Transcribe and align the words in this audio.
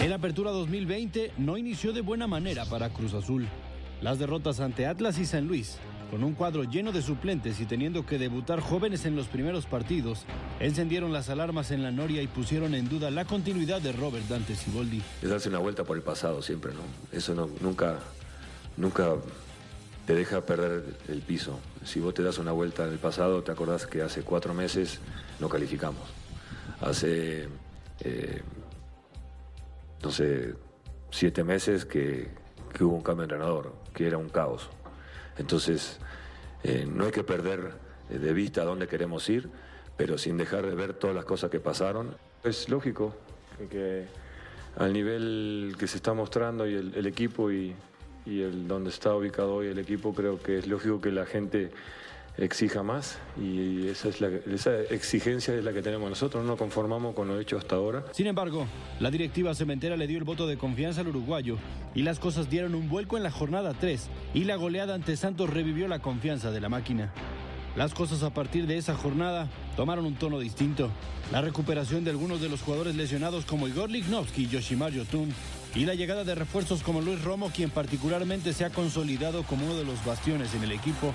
El 0.00 0.12
Apertura 0.12 0.52
2020 0.52 1.32
no 1.38 1.58
inició 1.58 1.92
de 1.92 2.00
buena 2.00 2.26
manera 2.26 2.64
para 2.64 2.88
Cruz 2.90 3.14
Azul. 3.14 3.46
Las 4.00 4.18
derrotas 4.18 4.60
ante 4.60 4.86
Atlas 4.86 5.18
y 5.18 5.26
San 5.26 5.48
Luis, 5.48 5.76
con 6.10 6.24
un 6.24 6.34
cuadro 6.34 6.64
lleno 6.64 6.92
de 6.92 7.02
suplentes 7.02 7.60
y 7.60 7.66
teniendo 7.66 8.06
que 8.06 8.16
debutar 8.16 8.60
jóvenes 8.60 9.04
en 9.06 9.16
los 9.16 9.26
primeros 9.26 9.66
partidos, 9.66 10.24
encendieron 10.60 11.12
las 11.12 11.28
alarmas 11.28 11.72
en 11.72 11.82
la 11.82 11.90
Noria 11.90 12.22
y 12.22 12.26
pusieron 12.28 12.74
en 12.74 12.88
duda 12.88 13.10
la 13.10 13.24
continuidad 13.24 13.82
de 13.82 13.92
Robert 13.92 14.26
Dante 14.28 14.54
Siboldi. 14.54 15.02
es 15.20 15.28
darse 15.28 15.48
una 15.48 15.58
vuelta 15.58 15.84
por 15.84 15.96
el 15.96 16.02
pasado 16.02 16.42
siempre, 16.42 16.72
¿no? 16.72 16.80
Eso 17.10 17.34
no, 17.34 17.48
nunca, 17.60 17.98
nunca 18.76 19.14
te 20.06 20.14
deja 20.14 20.40
perder 20.40 20.84
el 21.08 21.22
piso. 21.22 21.58
Si 21.84 22.00
vos 22.00 22.14
te 22.14 22.22
das 22.22 22.38
una 22.38 22.52
vuelta 22.52 22.84
en 22.86 22.92
el 22.92 22.98
pasado, 22.98 23.42
te 23.42 23.52
acordás 23.52 23.86
que 23.86 24.00
hace 24.00 24.22
cuatro 24.22 24.54
meses 24.54 25.00
no 25.40 25.48
calificamos. 25.48 26.02
Hace, 26.80 27.48
eh, 28.00 28.42
no 30.02 30.10
sé, 30.10 30.54
siete 31.10 31.44
meses 31.44 31.84
que, 31.84 32.28
hubo 32.80 32.94
un 32.94 33.02
cambio 33.02 33.26
de 33.26 33.34
entrenador, 33.34 33.74
que 33.92 34.06
era 34.06 34.18
un 34.18 34.28
caos. 34.28 34.68
Entonces, 35.36 35.98
eh, 36.62 36.86
no 36.88 37.06
hay 37.06 37.10
que 37.10 37.24
perder 37.24 37.72
de 38.08 38.32
vista 38.32 38.62
a 38.62 38.64
dónde 38.64 38.86
queremos 38.86 39.28
ir, 39.28 39.48
pero 39.96 40.16
sin 40.16 40.36
dejar 40.36 40.66
de 40.66 40.74
ver 40.74 40.94
todas 40.94 41.16
las 41.16 41.24
cosas 41.24 41.50
que 41.50 41.60
pasaron. 41.60 42.16
Es 42.44 42.68
lógico 42.68 43.14
que 43.70 44.06
al 44.76 44.92
nivel 44.92 45.74
que 45.78 45.88
se 45.88 45.96
está 45.96 46.14
mostrando 46.14 46.68
y 46.68 46.74
el, 46.74 46.94
el 46.94 47.06
equipo 47.06 47.50
y, 47.50 47.74
y 48.28 48.42
el 48.42 48.68
donde 48.68 48.90
está 48.90 49.14
ubicado 49.14 49.54
hoy 49.54 49.68
el 49.68 49.78
equipo, 49.78 50.12
creo 50.12 50.40
que 50.40 50.58
es 50.58 50.66
lógico 50.66 51.00
que 51.00 51.10
la 51.10 51.26
gente 51.26 51.70
exija 52.38 52.82
más 52.82 53.18
y 53.36 53.88
esa, 53.88 54.08
exigencia 54.90 55.54
es 55.54 55.64
la 55.64 55.72
que 55.72 55.82
tenemos 55.82 56.08
nosotros, 56.08 56.42
no 56.42 56.50
nos 56.50 56.58
conformamos 56.58 57.14
con 57.14 57.28
lo 57.28 57.38
hecho 57.40 57.58
hasta 57.58 57.76
ahora. 57.76 58.04
Sin 58.12 58.26
embargo, 58.26 58.66
la 59.00 59.10
directiva 59.10 59.54
cementera 59.54 59.96
le 59.96 60.06
dio 60.06 60.18
el 60.18 60.24
voto 60.24 60.46
de 60.46 60.56
confianza 60.56 61.00
al 61.00 61.08
uruguayo 61.08 61.56
y 61.94 62.02
las 62.02 62.18
cosas 62.18 62.48
dieron 62.48 62.74
un 62.74 62.88
vuelco 62.88 63.16
en 63.16 63.22
la 63.22 63.30
jornada 63.30 63.74
3 63.78 64.08
y 64.34 64.44
la 64.44 64.56
goleada 64.56 64.94
ante 64.94 65.16
Santos 65.16 65.50
revivió 65.50 65.88
la 65.88 65.98
confianza 65.98 66.50
de 66.50 66.60
la 66.60 66.68
máquina. 66.68 67.12
Las 67.76 67.94
cosas 67.94 68.22
a 68.22 68.30
partir 68.30 68.66
de 68.66 68.76
esa 68.76 68.94
jornada 68.96 69.48
tomaron 69.76 70.06
un 70.06 70.16
tono 70.16 70.40
distinto. 70.40 70.90
La 71.30 71.42
recuperación 71.42 72.02
de 72.02 72.10
algunos 72.10 72.40
de 72.40 72.48
los 72.48 72.62
jugadores 72.62 72.96
lesionados 72.96 73.44
como 73.44 73.68
Igor 73.68 73.90
Lignovsky 73.90 74.44
y 74.44 74.48
Yoshimar 74.48 74.92
Yotun 74.92 75.32
y 75.74 75.84
la 75.84 75.94
llegada 75.94 76.24
de 76.24 76.34
refuerzos 76.34 76.82
como 76.82 77.00
Luis 77.00 77.22
Romo, 77.22 77.50
quien 77.54 77.70
particularmente 77.70 78.52
se 78.52 78.64
ha 78.64 78.70
consolidado 78.70 79.42
como 79.44 79.66
uno 79.66 79.76
de 79.76 79.84
los 79.84 80.04
bastiones 80.04 80.54
en 80.54 80.64
el 80.64 80.72
equipo, 80.72 81.14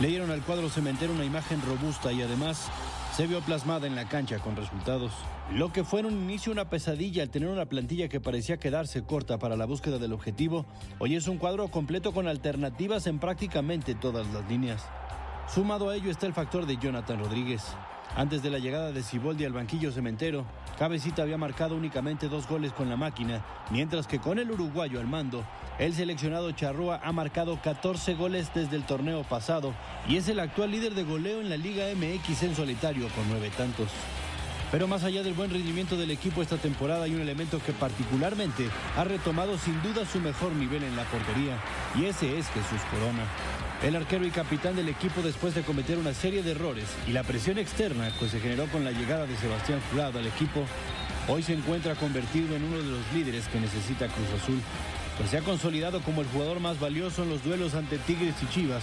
le 0.00 0.08
dieron 0.08 0.30
al 0.30 0.42
cuadro 0.42 0.68
cementero 0.68 1.12
una 1.12 1.24
imagen 1.24 1.62
robusta 1.62 2.12
y 2.12 2.22
además 2.22 2.68
se 3.14 3.26
vio 3.26 3.40
plasmada 3.40 3.86
en 3.86 3.94
la 3.94 4.08
cancha 4.08 4.38
con 4.40 4.56
resultados. 4.56 5.12
Lo 5.52 5.72
que 5.72 5.84
fue 5.84 6.00
en 6.00 6.06
un 6.06 6.14
inicio 6.14 6.50
una 6.50 6.68
pesadilla 6.68 7.22
al 7.22 7.30
tener 7.30 7.48
una 7.48 7.66
plantilla 7.66 8.08
que 8.08 8.20
parecía 8.20 8.56
quedarse 8.56 9.04
corta 9.04 9.38
para 9.38 9.56
la 9.56 9.66
búsqueda 9.66 9.98
del 9.98 10.12
objetivo, 10.12 10.66
hoy 10.98 11.14
es 11.14 11.28
un 11.28 11.38
cuadro 11.38 11.68
completo 11.68 12.12
con 12.12 12.26
alternativas 12.26 13.06
en 13.06 13.20
prácticamente 13.20 13.94
todas 13.94 14.26
las 14.32 14.48
líneas. 14.48 14.82
Sumado 15.52 15.90
a 15.90 15.96
ello 15.96 16.10
está 16.10 16.26
el 16.26 16.34
factor 16.34 16.66
de 16.66 16.76
Jonathan 16.76 17.20
Rodríguez. 17.20 17.62
Antes 18.16 18.44
de 18.44 18.50
la 18.50 18.60
llegada 18.60 18.92
de 18.92 19.02
Ciboldi 19.02 19.44
al 19.44 19.52
banquillo 19.52 19.90
cementero, 19.90 20.44
Cabecita 20.78 21.22
había 21.22 21.36
marcado 21.36 21.74
únicamente 21.74 22.28
dos 22.28 22.46
goles 22.46 22.72
con 22.72 22.88
la 22.88 22.96
máquina, 22.96 23.44
mientras 23.72 24.06
que 24.06 24.20
con 24.20 24.38
el 24.38 24.52
uruguayo 24.52 25.00
al 25.00 25.08
mando, 25.08 25.44
el 25.80 25.94
seleccionado 25.94 26.52
Charrúa 26.52 27.00
ha 27.02 27.10
marcado 27.10 27.60
14 27.60 28.14
goles 28.14 28.52
desde 28.54 28.76
el 28.76 28.84
torneo 28.84 29.24
pasado 29.24 29.74
y 30.08 30.16
es 30.16 30.28
el 30.28 30.38
actual 30.38 30.70
líder 30.70 30.94
de 30.94 31.02
goleo 31.02 31.40
en 31.40 31.50
la 31.50 31.56
Liga 31.56 31.86
MX 31.92 32.44
en 32.44 32.54
solitario 32.54 33.08
con 33.08 33.28
nueve 33.28 33.50
tantos. 33.56 33.88
Pero 34.70 34.86
más 34.86 35.02
allá 35.02 35.24
del 35.24 35.34
buen 35.34 35.50
rendimiento 35.50 35.96
del 35.96 36.12
equipo 36.12 36.40
esta 36.40 36.56
temporada 36.56 37.04
hay 37.04 37.14
un 37.14 37.20
elemento 37.20 37.60
que 37.66 37.72
particularmente 37.72 38.68
ha 38.96 39.02
retomado 39.02 39.58
sin 39.58 39.82
duda 39.82 40.06
su 40.06 40.20
mejor 40.20 40.52
nivel 40.52 40.84
en 40.84 40.94
la 40.94 41.04
portería 41.04 41.58
y 41.96 42.04
ese 42.04 42.38
es 42.38 42.46
Jesús 42.48 42.80
Corona. 42.92 43.24
El 43.82 43.96
arquero 43.96 44.24
y 44.24 44.30
capitán 44.30 44.76
del 44.76 44.88
equipo 44.88 45.20
después 45.20 45.54
de 45.54 45.62
cometer 45.62 45.98
una 45.98 46.14
serie 46.14 46.42
de 46.42 46.52
errores 46.52 46.86
y 47.06 47.12
la 47.12 47.22
presión 47.22 47.58
externa 47.58 48.10
que 48.18 48.28
se 48.28 48.40
generó 48.40 48.66
con 48.66 48.84
la 48.84 48.92
llegada 48.92 49.26
de 49.26 49.36
Sebastián 49.36 49.80
Jurado 49.90 50.18
al 50.18 50.26
equipo, 50.26 50.64
hoy 51.28 51.42
se 51.42 51.52
encuentra 51.52 51.94
convertido 51.94 52.56
en 52.56 52.64
uno 52.64 52.78
de 52.78 52.84
los 52.84 53.12
líderes 53.12 53.46
que 53.48 53.60
necesita 53.60 54.08
Cruz 54.08 54.42
Azul, 54.42 54.60
pues 55.18 55.30
se 55.30 55.36
ha 55.36 55.42
consolidado 55.42 56.00
como 56.00 56.22
el 56.22 56.28
jugador 56.28 56.60
más 56.60 56.80
valioso 56.80 57.24
en 57.24 57.30
los 57.30 57.44
duelos 57.44 57.74
ante 57.74 57.98
Tigres 57.98 58.34
y 58.42 58.46
Chivas 58.46 58.82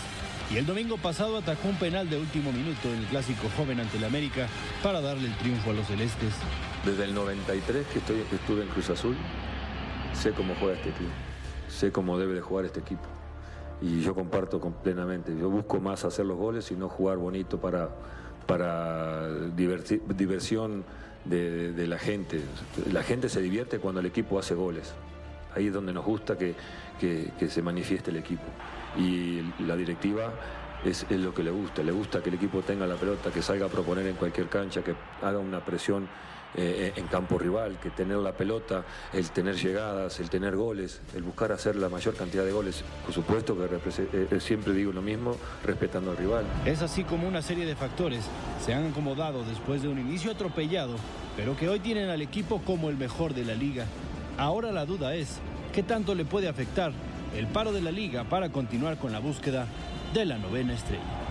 y 0.51 0.57
el 0.57 0.65
domingo 0.65 0.97
pasado 0.97 1.37
atacó 1.37 1.69
un 1.69 1.77
penal 1.77 2.09
de 2.09 2.19
último 2.19 2.51
minuto 2.51 2.89
en 2.89 2.99
el 2.99 3.05
clásico 3.05 3.47
joven 3.57 3.79
ante 3.79 3.97
el 3.97 4.03
América 4.03 4.47
para 4.83 5.01
darle 5.01 5.27
el 5.29 5.35
triunfo 5.37 5.71
a 5.71 5.73
los 5.73 5.87
celestes. 5.87 6.33
Desde 6.85 7.05
el 7.05 7.15
93 7.15 7.87
que, 7.87 7.99
estoy, 7.99 8.23
estuve 8.31 8.63
en 8.63 8.67
Cruz 8.67 8.89
Azul, 8.89 9.15
sé 10.13 10.31
cómo 10.31 10.53
juega 10.59 10.75
este 10.75 10.89
equipo, 10.89 11.11
sé 11.69 11.91
cómo 11.91 12.19
debe 12.19 12.33
de 12.33 12.41
jugar 12.41 12.65
este 12.65 12.81
equipo. 12.81 13.20
Y 13.81 14.01
yo 14.01 14.13
comparto 14.13 14.59
con- 14.59 14.73
plenamente. 14.73 15.35
Yo 15.37 15.49
busco 15.49 15.79
más 15.79 16.05
hacer 16.05 16.25
los 16.25 16.37
goles 16.37 16.69
y 16.71 16.75
no 16.75 16.87
jugar 16.87 17.17
bonito 17.17 17.59
para, 17.59 17.89
para 18.45 19.27
diversi- 19.55 20.01
diversión 20.15 20.83
de, 21.25 21.87
la 21.87 21.97
gente. 21.97 22.41
La 22.91 23.03
gente 23.03 23.29
se 23.29 23.41
divierte 23.41 23.79
cuando 23.79 23.99
el 23.99 24.05
equipo 24.05 24.37
hace 24.39 24.53
goles. 24.55 24.93
Ahí 25.55 25.67
es 25.67 25.73
donde 25.73 25.93
nos 25.93 26.05
gusta 26.05 26.37
que- 26.37 26.55
que 26.99 27.49
se 27.49 27.61
manifieste 27.63 28.11
el 28.11 28.17
equipo. 28.17 28.43
Y 28.97 29.41
la 29.63 29.75
directiva 29.75 30.31
es, 30.85 31.05
lo 31.09 31.33
que 31.33 31.43
le 31.43 31.51
gusta. 31.51 31.83
Le 31.83 31.91
gusta 31.91 32.21
que 32.21 32.29
el 32.29 32.35
equipo 32.35 32.61
tenga 32.61 32.87
la 32.87 32.95
pelota, 32.95 33.31
que 33.31 33.41
salga 33.41 33.65
a 33.65 33.69
proponer 33.69 34.07
en 34.07 34.15
cualquier 34.15 34.47
cancha, 34.47 34.83
que 34.83 34.95
haga 35.21 35.39
una 35.39 35.63
presión 35.63 36.07
eh, 36.55 36.91
en 36.95 37.07
campo 37.07 37.37
rival, 37.37 37.79
que 37.79 37.91
tener 37.91 38.17
la 38.17 38.33
pelota, 38.33 38.83
el 39.13 39.29
tener 39.31 39.55
llegadas, 39.55 40.19
el 40.19 40.29
tener 40.29 40.55
goles, 40.55 41.01
el 41.15 41.23
buscar 41.23 41.51
hacer 41.51 41.75
la 41.77 41.87
mayor 41.87 42.15
cantidad 42.15 42.43
de 42.43 42.51
goles. 42.51 42.83
Por 43.05 43.13
supuesto 43.13 43.55
que 43.57 43.63
eh, 43.75 44.27
eh, 44.31 44.39
siempre 44.39 44.73
digo 44.73 44.91
lo 44.91 45.01
mismo, 45.01 45.37
respetando 45.63 46.11
al 46.11 46.17
rival. 46.17 46.45
Es 46.65 46.81
así 46.81 47.03
como 47.03 47.27
una 47.27 47.41
serie 47.41 47.65
de 47.65 47.75
factores 47.75 48.25
se 48.59 48.73
han 48.73 48.87
acomodado 48.87 49.43
después 49.43 49.81
de 49.81 49.87
un 49.87 49.99
inicio 49.99 50.31
atropellado, 50.31 50.95
pero 51.37 51.55
que 51.55 51.69
hoy 51.69 51.79
tienen 51.79 52.09
al 52.09 52.21
equipo 52.21 52.61
como 52.63 52.89
el 52.89 52.97
mejor 52.97 53.33
de 53.33 53.45
la 53.45 53.55
liga. 53.55 53.85
Ahora 54.37 54.71
la 54.71 54.85
duda 54.85 55.15
es, 55.15 55.39
¿qué 55.73 55.83
tanto 55.83 56.15
le 56.15 56.25
puede 56.25 56.49
afectar 56.49 56.91
el 57.37 57.47
paro 57.47 57.71
de 57.71 57.81
la 57.81 57.91
liga 57.91 58.25
para 58.25 58.49
continuar 58.49 58.97
con 58.97 59.13
la 59.13 59.19
búsqueda 59.19 59.67
de 60.13 60.25
la 60.25 60.37
novena 60.37 60.73
estrella? 60.73 61.30